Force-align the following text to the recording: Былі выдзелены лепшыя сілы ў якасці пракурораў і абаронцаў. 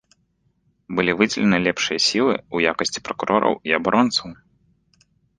Былі 0.99 1.11
выдзелены 1.19 1.57
лепшыя 1.65 1.99
сілы 2.05 2.33
ў 2.37 2.57
якасці 2.73 3.03
пракурораў 3.09 3.53
і 3.73 3.75
абаронцаў. 3.79 4.33